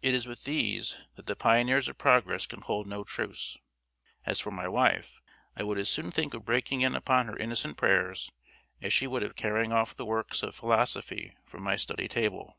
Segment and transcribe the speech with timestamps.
[0.00, 3.58] It is with these that the pioneers of progress can hold no truce.
[4.24, 5.20] As for my wife,
[5.56, 8.30] I would as soon think of breaking in upon her innocent prayers,
[8.80, 12.56] as she would of carrying off the works of philosophy from my study table.